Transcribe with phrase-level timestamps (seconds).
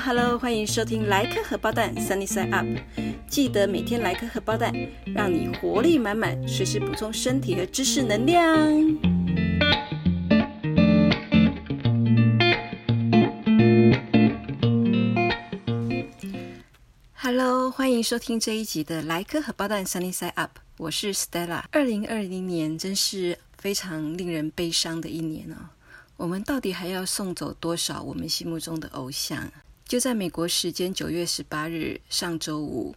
[0.00, 2.66] Hello，欢迎收听莱克荷包蛋 Sunny Side Up，
[3.28, 4.72] 记得每天来颗荷包蛋，
[5.06, 8.46] 让你活力满满，随时补充身体和知识能量。
[17.14, 21.64] Hello，欢迎收听这一集的莱克荷包蛋 Sunny Side Up，我是 Stella。
[21.72, 25.56] 二零二零年真是非常令人悲伤的一年哦。
[26.16, 29.50] 我们到底还要送走多少我们心目中的偶像？
[29.88, 32.94] 就在美国时间九月十八日上周五，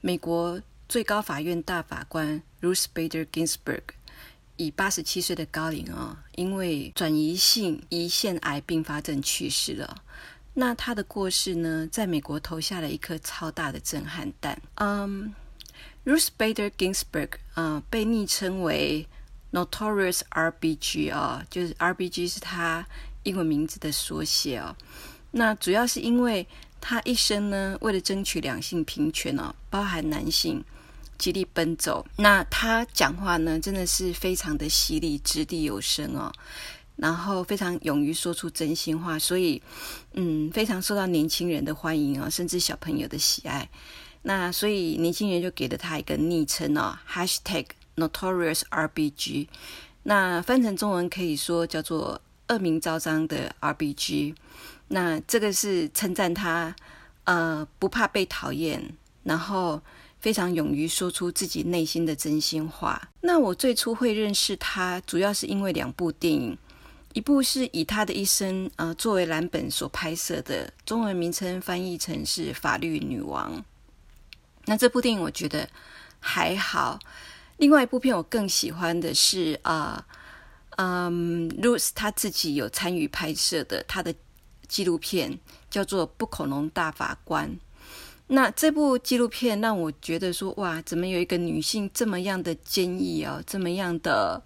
[0.00, 3.82] 美国最高法院大法官 Ruth Bader Ginsburg
[4.56, 10.04] 以八十七岁的高龄啊，因为转移性胰腺癌并发症去世了。
[10.54, 14.62] 那他的过世呢，在美国投下了一颗超大的震撼弹。
[14.76, 15.34] 嗯
[16.04, 19.08] ，Ruth Bader Ginsburg 啊，被昵称为。
[19.50, 22.86] Notorious RBG 啊，就是 RBG 是他
[23.22, 24.76] 英文名字的缩写哦。
[25.30, 26.46] 那主要是因为
[26.80, 30.64] 他一生呢，为了争取两性平权哦，包含男性，
[31.18, 32.06] 极力奔走。
[32.16, 36.32] 那他讲话呢，真的是非常的犀利，掷地有声哦。
[36.96, 39.62] 然后非常勇于说出真心话，所以
[40.14, 43.68] 嗯，非常受到年轻人的欢迎哦，甚至小朋友的喜爱。
[44.22, 49.46] 那所以年轻人就给了他一个昵称哦，#hashtag Notorious RBG，
[50.02, 54.34] 那翻成中文可以说叫做恶名昭彰的 RBG。
[54.88, 56.74] 那这个是称赞他，
[57.24, 58.82] 呃，不怕被讨厌，
[59.24, 59.80] 然后
[60.18, 63.10] 非常勇于说出自己内心的真心话。
[63.20, 66.56] 那我最初会认识他，主要是因为两部电影，
[67.12, 73.58] 一部是以他的一生呃作为蓝本所拍摄的，中文名称翻译成是《法律女王》。
[74.66, 75.68] 那这部电影我觉得
[76.20, 76.98] 还好。
[77.58, 80.06] 另外一部片我更喜欢的是啊，
[80.76, 84.14] 嗯，Rose 他自己有参与拍摄的他的
[84.68, 85.38] 纪录片，
[85.70, 87.50] 叫做《不恐龙大法官》。
[88.28, 94.42] 那这部纪录片让我觉得说，哇，怎么有一个女性这么样的坚毅啊，这么样的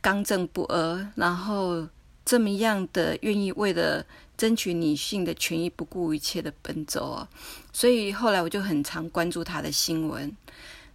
[0.00, 1.86] 刚正不阿，然后
[2.24, 4.04] 这么样的愿意为了
[4.36, 7.28] 争取女性的权益不顾一切的奔走啊。
[7.72, 10.36] 所以后来我就很常关注她的新闻。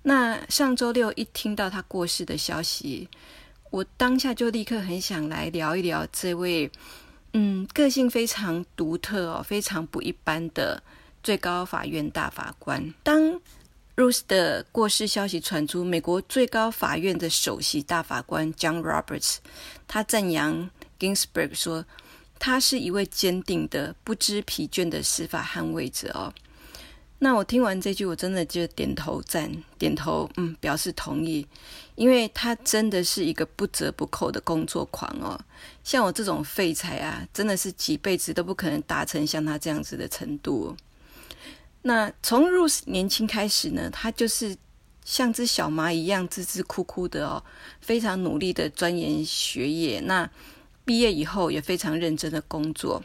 [0.01, 3.07] 那上周六一听到她过世的消息，
[3.69, 6.69] 我当下就立刻很想来聊一聊这位，
[7.33, 10.81] 嗯，个性非常独特哦，非常不一般的
[11.21, 12.93] 最高法院大法官。
[13.03, 13.39] 当
[13.95, 19.37] Ruth 的过世消息传出，美国最高法院的首席大法官 John Roberts，
[19.87, 21.85] 他赞扬 Ginsburg 说，
[22.39, 26.33] 他是一位坚定的、不知疲倦的司法捍卫者哦。
[27.21, 31.45] 那我听完这句，我真的就点头赞，点头嗯，表示同意，
[31.95, 35.37] 因为他真的是一个不折不扣的工作狂哦。
[35.83, 40.75] 像我这种废材啊，真的是几辈子都不可能达成像他这样子的程度。
[41.81, 44.55] 那从入年轻开始呢，他就是
[45.03, 47.43] 像只小蚂蚁一样孜孜哭哭的哦，
[47.81, 49.99] 非常努力的钻研学业。
[49.99, 50.29] 那
[50.85, 53.03] 毕业以后也非常认真的工作，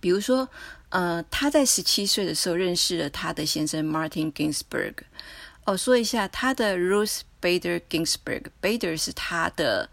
[0.00, 0.48] 比如说。
[0.92, 4.92] 呃，他在十七岁的时候认识了他的先生 Martin Ginsburg。
[5.64, 9.88] 哦，说一下他的 Ruth Bader Ginsburg，Bader 是他的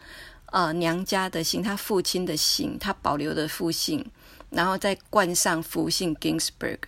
[0.48, 4.06] 呃娘家的姓，他父亲的姓，他保留的父姓，
[4.50, 6.80] 然后再冠上父姓 Ginsburg。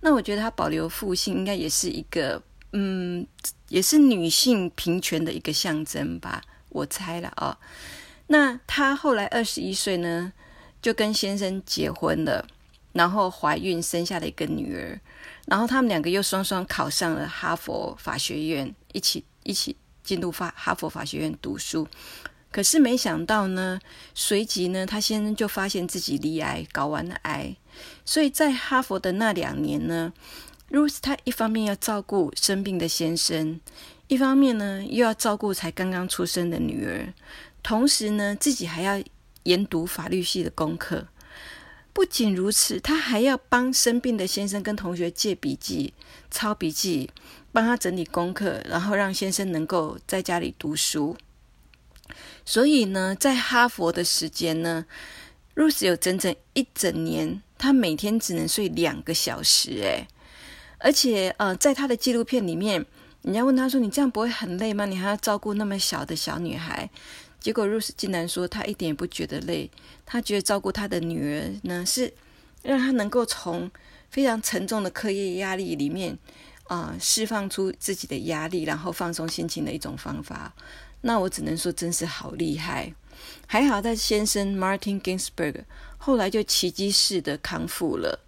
[0.00, 2.42] 那我觉得他保留父姓应该也是一个，
[2.72, 3.24] 嗯，
[3.68, 7.56] 也是女性平权的一个象征吧，我猜了啊。
[8.26, 10.32] 那他后来二十一岁呢，
[10.82, 12.48] 就跟先生结婚了。
[12.92, 15.00] 然后怀孕生下了一个女儿，
[15.46, 21.86] 然后他们两个又双双考上了哈佛法学院，一起一起进入法哈佛法学院读书。
[22.52, 23.78] 可是没想到呢，
[24.12, 27.54] 随即呢，他先生就发现自己罹癌，搞完了癌。
[28.04, 30.12] 所以在哈佛的那两年呢
[30.70, 33.60] ，Ruth 他一方面要照顾生病的先生，
[34.08, 37.14] 一方面呢又要照顾才刚刚出生的女儿，
[37.62, 39.00] 同时呢自己还要
[39.44, 41.06] 研读法律系的功课。
[41.92, 45.92] 不仅如此，他还要帮生病的先生跟同学借笔记、
[46.30, 47.10] 抄笔记，
[47.52, 51.16] 帮他整理功课，然后让先生能够在家里读书。
[52.44, 54.86] 所以呢，在哈佛的时间呢
[55.54, 59.70] ，Ruth 有整整一整年，他每天只能睡两个小时。
[59.82, 60.06] 诶，
[60.78, 62.84] 而且呃，在他的纪录片里面，
[63.22, 64.86] 人家问他说：“你这样不会很累吗？
[64.86, 66.88] 你还要照顾那么小的小女孩？”
[67.40, 69.70] 结果，Rose 竟然说，她一点也不觉得累，
[70.04, 72.12] 她觉得照顾她的女儿呢，是
[72.62, 73.70] 让她能够从
[74.10, 76.18] 非常沉重的课业压力里面
[76.64, 80.54] 啊释放出自己的压力，然后放松心情的一种方法。
[81.00, 82.92] 那我只能说，真是好厉害！
[83.46, 85.64] 还好他先生 Martin Ginsburg
[85.96, 88.20] 后来就奇迹式的康复了。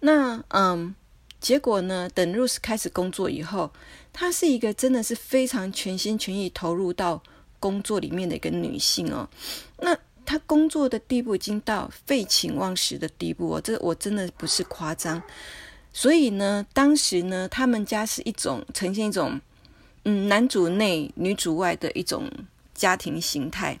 [0.00, 0.94] 那嗯，
[1.40, 3.72] 结果呢，等 Rose 开始工作以后，
[4.12, 7.22] 她是一个真的是非常全心全意投入到
[7.60, 9.28] 工作里面的一个女性哦。
[9.78, 9.96] 那
[10.26, 15.22] 她工作的地步已经到废寝忘食的地步哦，这我真的不是夸张。
[15.92, 19.40] 所以呢，当时呢，他们家是一种呈现一种
[20.04, 22.30] 嗯男主内女主外的一种
[22.74, 23.78] 家庭形态。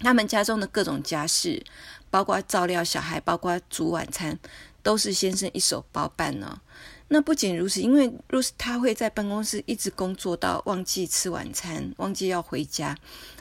[0.00, 1.60] 他们家中的各种家事，
[2.08, 4.38] 包括照料小孩，包括煮晚餐，
[4.80, 6.60] 都是先生一手包办呢。
[7.08, 12.96] 那不仅如此，因为 Rose 他会在办公室一直工作到忘记吃晚餐，忘记要回家，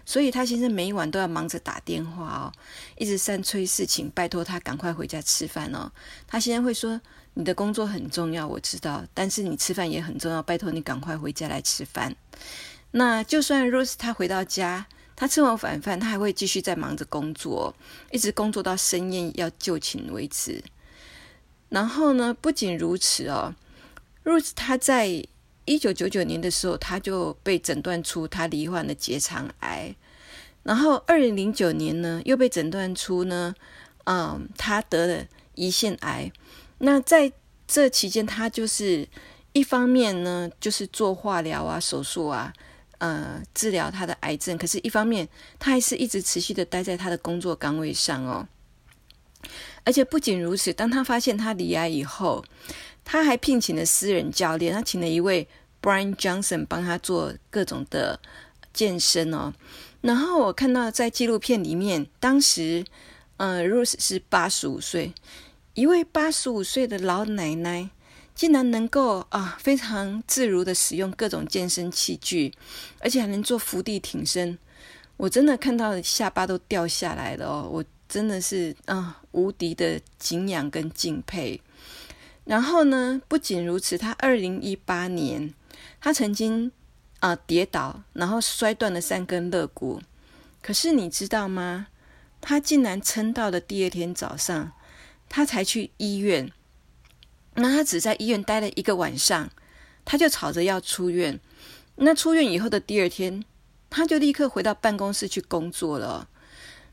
[0.05, 2.51] 所以他先生每一晚都要忙着打电话哦，
[2.97, 5.91] 一直三催四请，拜托他赶快回家吃饭哦。
[6.25, 6.99] 他先生会说
[7.35, 12.15] ：“你的工作很重要，我知道，但是你吃饭也很重要，拜托你赶快回家来吃饭。”
[12.91, 14.87] 那就算 Rose 他回到家。
[15.19, 17.75] 他吃完晚饭，他还会继续在忙着工作，
[18.11, 20.63] 一直工作到深夜要就寝为止。
[21.69, 23.53] 然后呢，不仅如此哦
[24.23, 25.07] ，Ruth 他在
[25.65, 29.95] 一九九九年的时候，他就被诊断出他罹患了结肠癌。
[30.63, 33.53] 然后二零零九年呢，又被诊断出呢，
[34.05, 35.25] 嗯，他得了
[35.55, 36.31] 胰腺癌。
[36.79, 37.31] 那在
[37.67, 39.07] 这期间，他就是
[39.53, 42.53] 一方面呢，就是做化疗啊、手术啊。
[42.99, 45.29] 呃，治疗他的癌症，可是，一方面
[45.59, 48.47] 他还是一直持续的待在他的工作岗位上哦。
[49.83, 52.43] 而且不仅如此，当他发现他离癌以后，
[53.03, 55.47] 他还聘请了私人教练，他请了一位
[55.81, 58.19] Brian Johnson 帮他做各种的
[58.73, 59.53] 健身哦。
[60.01, 62.85] 然后我看到在纪录片里面，当时
[63.37, 65.13] 呃，Rose 是八十五岁，
[65.73, 67.89] 一位八十五岁的老奶奶。
[68.37, 72.53] 竟然能够啊非常自如的使用各种健身器具，
[72.99, 74.55] 而且还能做伏地挺身，
[75.17, 77.67] 我真的看到下巴都掉下来了哦！
[77.67, 81.61] 我真的是啊无敌的敬仰跟敬佩。
[82.45, 85.53] 然后呢，不仅如此，他二零一八年
[85.99, 86.71] 他曾经
[87.19, 90.01] 啊跌倒，然后摔断了三根肋骨。
[90.61, 91.87] 可是你知道吗？
[92.39, 94.71] 他竟然撑到了第二天早上，
[95.27, 96.51] 他才去医院。
[97.55, 99.49] 那他只在医院待了一个晚上，
[100.05, 101.39] 他就吵着要出院。
[101.95, 103.43] 那出院以后的第二天，
[103.89, 106.29] 他就立刻回到办公室去工作了。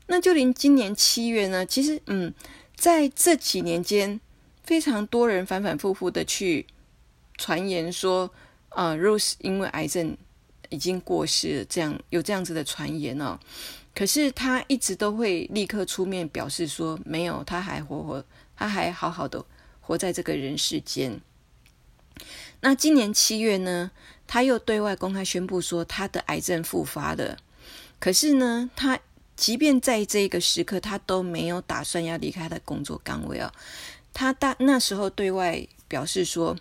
[0.07, 2.33] 那就连今年七月呢，其实嗯，
[2.75, 4.19] 在这几年间，
[4.63, 6.65] 非常多人反反复复的去
[7.37, 8.31] 传言说，
[8.69, 10.17] 啊，Rose 因为癌症
[10.69, 13.39] 已经过世了，这样有这样子的传言哦。
[13.93, 18.23] 可是他一直都会立刻出面表示说，没有，他还活活，
[18.55, 19.45] 他还好好的。
[19.87, 21.21] 活在这个人世间。
[22.61, 23.91] 那今年七月呢，
[24.25, 27.37] 他又对外公开宣布说他的癌症复发了。
[27.99, 28.99] 可是呢，他
[29.35, 33.51] 即便在这个时刻，他都没有打算要离开他的工作岗位哦。
[34.13, 36.55] 他大那时候对外表示说，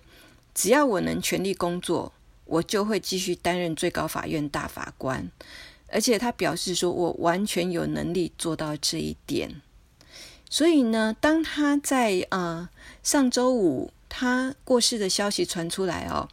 [0.55, 2.13] 只要我能全力工作，
[2.45, 5.31] 我就会继续担任最高法院大法官。
[5.89, 9.63] 而且他表示说，我完全有能力做到这一点。
[10.51, 12.69] 所以呢，当他在呃
[13.03, 16.29] 上周五他过世的消息传出来哦，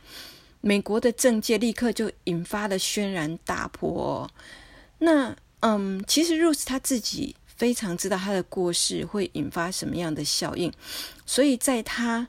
[0.61, 4.29] 美国的政界立刻就引发了轩然大波。
[4.99, 10.71] 那嗯，其实 Rose 他自己非常知道他的过世会引发什么样的效应，
[11.25, 12.27] 所以在他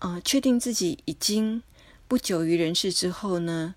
[0.00, 1.62] 呃确定自己已经
[2.06, 3.74] 不久于人世之后呢，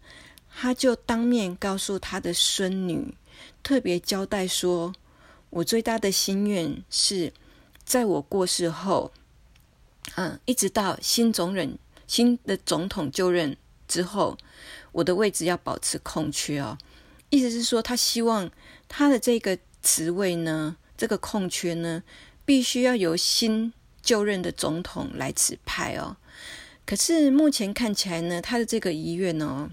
[0.53, 3.13] 他就当面告诉他的孙女，
[3.61, 4.93] 特别交代说
[5.49, 7.31] ：“我最大的心愿是。”
[7.85, 9.11] 在我过世后，
[10.15, 13.57] 嗯，一直到新总任、新的总统就任
[13.89, 14.37] 之后，
[14.93, 16.77] 我的位置要保持空缺哦。
[17.33, 18.51] 意思是说，他希望
[18.87, 22.03] 他的这个职位呢，这个空缺呢，
[22.45, 23.73] 必须要由新
[24.03, 26.15] 就任的总统来指派哦。
[26.85, 29.71] 可是目前看起来呢，他的这个遗愿哦，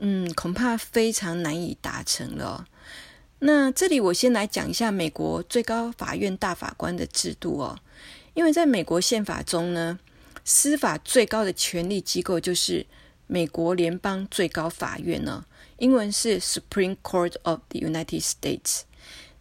[0.00, 2.66] 嗯，恐怕非常难以达成了。
[3.38, 7.78] 那这里我先来讲一下美国最高法院大法官的制度哦，
[8.34, 9.98] 因为在美国宪法中呢，
[10.44, 12.84] 司法最高的权力机构就是
[13.32, 15.44] 美国联邦最高法院呢，
[15.78, 18.80] 英文是 Supreme Court of the United States。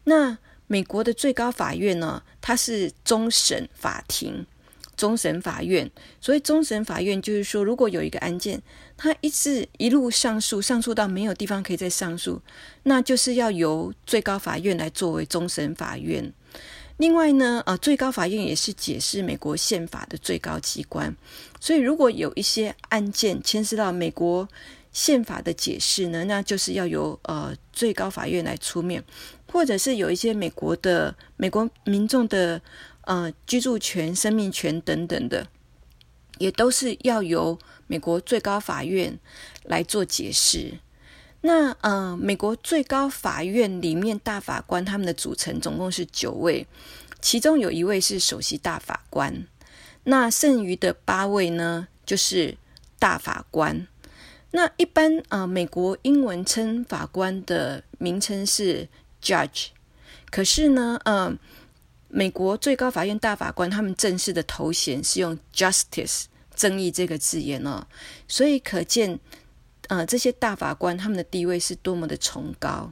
[0.04, 4.46] 那美国的最高法院呢，它是终审法庭。
[4.96, 8.62] 终审法院，所以终审法院就是说，如果有一个案件，
[8.98, 12.42] 它一直一路上诉，上诉到没有地方可以再上诉，
[12.84, 16.34] 那就是要由最高法院来作为终审法院。
[17.00, 21.16] 另外呢，呃，最高法院也是解释美国宪法的最高机关，
[21.60, 24.48] 所以如果有一些案件牵涉到美国
[24.92, 29.04] 宪法的解释呢，那就是要由呃最高法院来出面，
[29.52, 32.62] 或者是有一些美国的美国民众的。
[33.06, 35.48] 呃，居住权、生命权等等的，
[36.38, 39.18] 也都是要由美国最高法院
[39.64, 40.78] 来做解释。
[41.42, 46.68] 那呃，美国最高法院里面大法官他们的组成总共是九位，
[47.22, 49.48] 其中有一位是首席大法官，
[50.04, 52.58] 那剩余的八位呢就是
[53.00, 53.88] 大法官。
[54.52, 58.90] 那一般啊，美国英文称法官的名称是
[59.24, 59.68] judge，
[60.30, 61.34] 可是呢，呃，
[62.10, 67.88] 美国最高法院大法官他们正式的头衔是用 justice，正义这个字眼哦，
[68.28, 69.18] 所以可见。
[69.90, 72.92] 呃，这些大法官他们的地位是多么的崇高。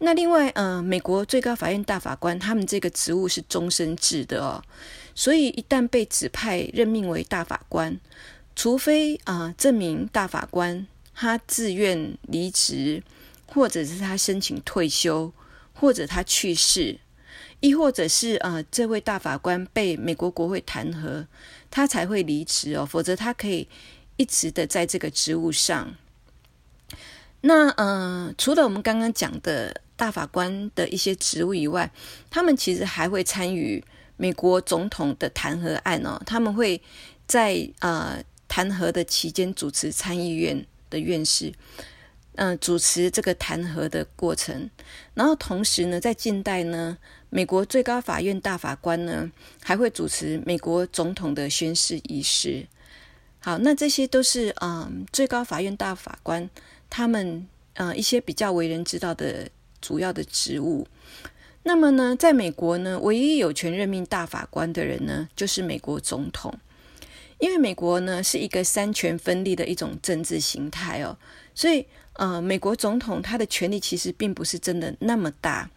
[0.00, 4.62] 那另外，呃，美国最高法院大法官他们这个职务是终身制的哦，
[5.12, 7.98] 所以一旦被指派任命为大法官，
[8.54, 13.02] 除非啊证明大法官他自愿离职，
[13.46, 15.32] 或者是他申请退休，
[15.72, 17.00] 或者他去世，
[17.58, 21.26] 亦或者是啊这位大法官被美国国会弹劾，
[21.70, 23.66] 他才会离职哦，否则他可以
[24.16, 25.92] 一直的在这个职务上。
[27.40, 31.90] 那呃，除了我们刚刚讲的大法官的一些职务以外，
[32.28, 33.82] 他们其实还会参与
[34.16, 36.20] 美国总统的弹劾案哦。
[36.26, 36.82] 他们会
[37.26, 41.52] 在呃弹劾的期间主持参议院的院士，
[42.34, 44.68] 嗯，主持这个弹劾的过程。
[45.14, 46.98] 然后同时呢，在近代呢，
[47.30, 49.30] 美国最高法院大法官呢
[49.62, 52.66] 还会主持美国总统的宣誓仪式。
[53.38, 56.50] 好，那这些都是嗯最高法院大法官。
[56.90, 59.48] 他们呃一些比较为人知道的
[59.80, 60.86] 主要的职务，
[61.62, 66.58] 那么呢，在美国呢，唯一有权任命大法官的人呢，就是美国总统。
[67.38, 71.16] 因为美国呢是一个三权分立的一种政治形态哦，
[71.54, 75.70] 所以呃，美国总统他的权力其实并不是真的那么大。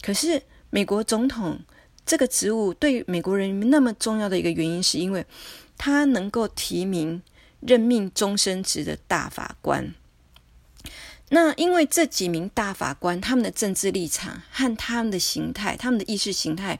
[0.00, 0.40] 可是
[0.70, 1.60] 美国总统
[2.06, 5.26] 这个职务对美国人民那么重要的一个原因，是因为
[5.76, 7.20] 他能够提名
[7.60, 9.92] 任命终身职的大法官。
[11.34, 16.78] 那因为这几名大法官，他们的政治立场和他们的形态、他们的意识形态，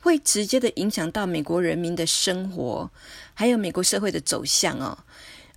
[0.00, 2.90] 会直接的影响到美国人民的生活，
[3.34, 4.98] 还有美国社会的走向哦。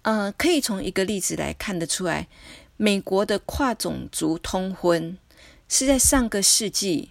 [0.04, 2.28] 呃，可以从一个例子来看得出来，
[2.78, 5.18] 美国的跨种族通婚
[5.68, 7.10] 是在上个世纪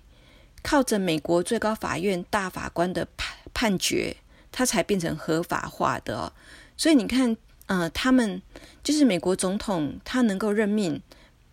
[0.63, 4.17] 靠着美国最高法院大法官的判判决，
[4.53, 6.33] 它才变成合法化的哦。
[6.77, 7.37] 所以你看，
[7.67, 8.41] 呃，他们
[8.83, 11.03] 就是美国总统，他能够任命。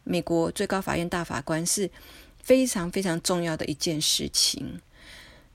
[0.06, 1.90] 美国最高法院大法官是
[2.42, 4.82] 非常非常重要的一件事情。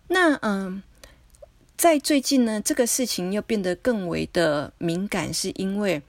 [0.08, 0.82] 那嗯，
[1.76, 6.00] 在最近呢，这个事情又变得更为的敏感，是因为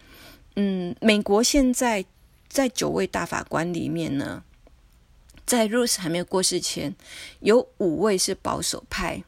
[0.56, 2.06] 嗯，美国现在
[2.48, 4.44] 在九位大法官里面呢，
[5.46, 6.96] 在 Ruth 还没有过世前，
[7.41, 9.22] 有五位是保守派，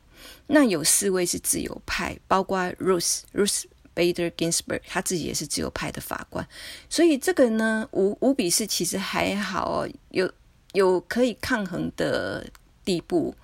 [0.48, 3.66] 那有四位是自由派，包括 Ruth Ruth。
[3.96, 6.48] Bader Ginsburg 他自己也是自由派的法官，
[6.90, 10.32] 所以这个呢，五五比四其实还好，有
[10.74, 12.50] 有可以抗衡的
[12.86, 13.36] 地步。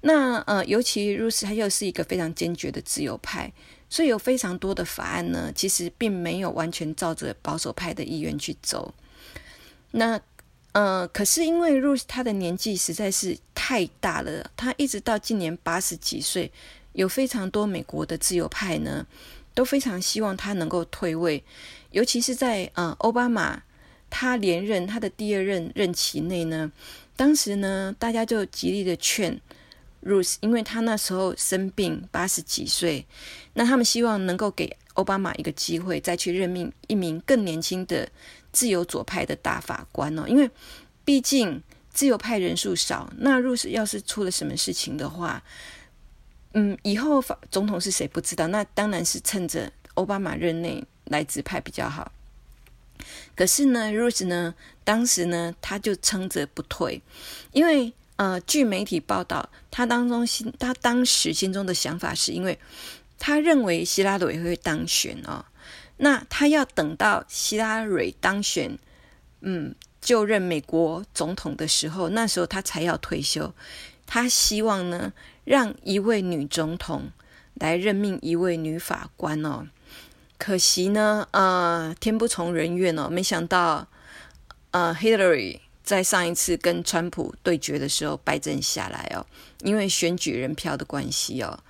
[0.00, 3.52] 那呃，尤其 Ruth 他又是一个非常坚决的自由派，
[3.88, 8.92] 所以有非常多的法案呢，其实并没有完全照着保守派的意愿去走。
[9.92, 10.20] 那
[10.72, 16.50] 呃，可是因为 Ruth 他的年纪实在是太大了，他一直到今年八十几岁，
[16.92, 19.06] 有非常多美国的自由派呢。
[19.54, 21.42] 都非常希望他能够退位，
[21.92, 23.62] 尤其是在呃奥巴马
[24.10, 26.70] 他连任他的第二任任期内呢，
[27.16, 29.40] 当时呢大家就极力的劝
[30.04, 33.06] Ruth，因为他那时候生病八十几岁，
[33.54, 38.08] 那他们希望能够给奥巴马一个机会，再去任命一名更年轻的
[38.52, 40.50] 自由左派的大法官哦，因为
[41.04, 45.42] 毕竟自由派人数少，那 Rus 要是出了什么事情的话。
[46.56, 48.46] 嗯，以后法总统是谁不知道？
[48.46, 52.12] 那当然是趁着奥巴马任内来指派比较好。
[53.34, 57.02] 可是呢，Rose 呢，当时呢，他就撑着不退，
[57.50, 62.56] 因为呃，据媒体报道，他当中心他当时心中的想法是因为
[63.18, 65.44] 他认为希拉蕊会当选哦，
[65.96, 68.78] 那他要等到希拉蕊当选，
[69.40, 73.52] 嗯，就任美国总统的时候，那时候他才要退休。
[74.06, 75.12] 他希望呢。
[75.44, 77.10] 让一位女总统
[77.54, 79.66] 来任命一位女法官哦，
[80.38, 83.86] 可惜呢，呃，天不从人愿哦，没想到，
[84.70, 89.26] 呃，Hillary 在上一次跟川普对决的时候败阵下来哦，
[89.60, 91.60] 因为选举人票的关系哦，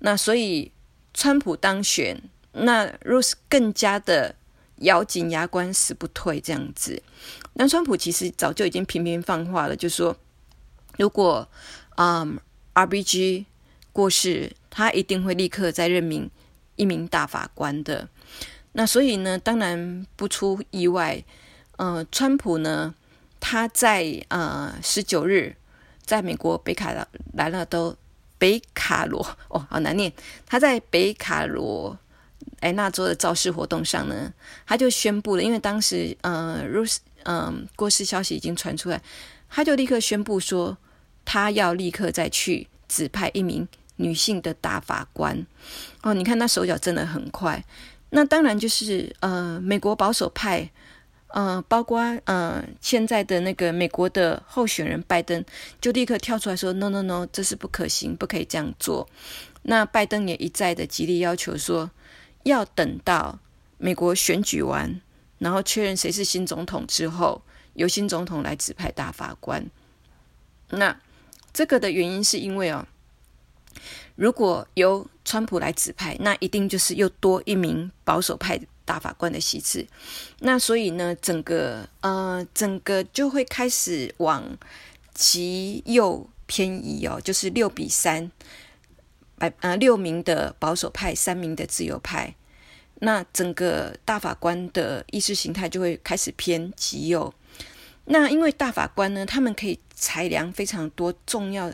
[0.00, 0.72] 那所以
[1.14, 2.20] 川普当选，
[2.52, 4.34] 那 Rose 更加的
[4.78, 7.02] 咬紧牙关死不退这样子。
[7.54, 10.16] 那川普其实早就已经频频放话了，就说
[10.98, 11.48] 如果，
[11.96, 12.38] 嗯。
[12.74, 12.86] R.
[12.86, 13.02] B.
[13.02, 13.46] G.
[13.92, 16.30] 过世，他一定会立刻再任命
[16.76, 18.08] 一名大法官的。
[18.72, 21.22] 那所以呢，当然不出意外，
[21.76, 22.94] 呃，川普呢，
[23.38, 25.54] 他在呃十九日，
[26.06, 27.94] 在美国北卡来了都
[28.38, 30.10] 北卡罗哦，好难念。
[30.46, 31.98] 他在北卡罗
[32.60, 34.32] 来纳州的造势活动上呢，
[34.66, 36.82] 他就宣布了，因为当时呃，如
[37.24, 39.02] 嗯过世消息已经传出来，
[39.50, 40.78] 他就立刻宣布说，
[41.24, 45.46] 他要立刻再去指派一名女性的大法官。
[46.02, 47.64] 哦，你看他手脚真的很快。
[48.10, 50.70] 那当然就是呃，美国保守派，
[51.28, 55.42] 呃，包括呃现在的那个美国的候选人拜登，
[55.80, 59.08] 就立刻跳出来说：“No No No，这是不可行，不可以这样做。”
[59.64, 61.90] 那拜登也一再的极力要求说，
[62.42, 63.38] 要等到
[63.78, 65.00] 美国选举完，
[65.38, 67.40] 然后确认谁是新总统之后，
[67.74, 69.64] 由新总统来指派大法官。
[70.68, 70.94] 那
[71.52, 72.86] 这个的原因是因为哦。
[74.14, 79.86] 如果由川普来指派，那一定就是又多一名保守派大法官的席次。
[80.40, 84.44] 那所以呢，整个呃，整个就会开始往
[85.14, 88.30] 极右偏移哦，就是六比三，
[89.38, 92.34] 百呃六名的保守派，三名的自由派。
[92.96, 97.32] 那整个大法官的意识形态就会开始偏极右。
[98.04, 101.72] 那因为大法官呢，他们可以裁量非常多重要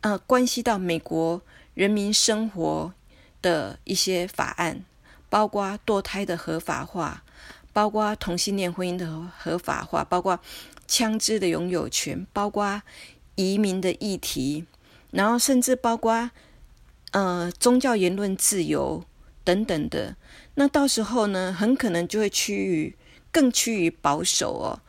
[0.00, 1.42] 呃，关系到美国。
[1.74, 2.94] 人民生活
[3.42, 4.82] 的一些法案，
[5.28, 7.22] 包括堕胎的合法化，
[7.70, 10.40] 包括同性恋婚姻的合法化，包括
[10.88, 12.80] 枪支的拥有权，包括
[13.34, 14.64] 移民的议题，
[15.10, 16.30] 然后甚至包括
[17.10, 19.04] 呃宗教言论自由
[19.44, 20.16] 等等的。
[20.54, 22.96] 那到时候呢，很可能就会趋于
[23.30, 24.80] 更趋于保守哦。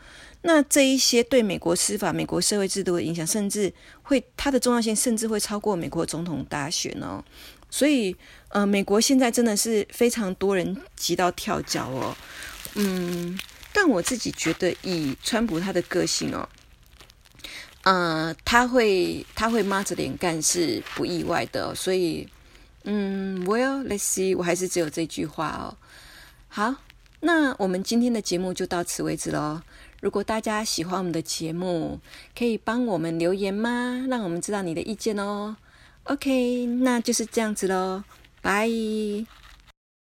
[0.47, 7.21] 那这一些对美国司法、美国社会制度的影响，甚至会它的重要性，甚至会超过美国总统大选哦。
[7.69, 8.15] 所以，
[8.47, 12.15] 呃，美国现在真的是非常多人急到跳脚哦。
[12.75, 13.37] 嗯，
[13.73, 16.47] 但我自己觉得，以川普他的个性哦，
[17.83, 21.75] 呃，他会他会抹着脸干是不意外的。
[21.75, 22.25] 所以，
[22.85, 25.75] 嗯，Well, let's see，我还是只有这句话哦。
[26.47, 26.75] 好，
[27.19, 29.61] 那我们今天的节目就到此为止喽。
[29.99, 31.99] 如果大家喜欢我们的节目，
[32.37, 34.05] 可以帮我们留言吗？
[34.09, 35.55] 让我们知道你的意见哦。
[36.03, 38.03] OK，那就是这样子喽，
[38.41, 38.69] 拜。